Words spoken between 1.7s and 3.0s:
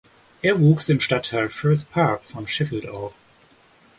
Park von Sheffield